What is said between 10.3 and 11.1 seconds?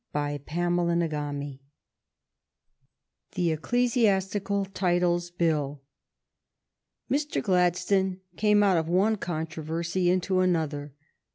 another.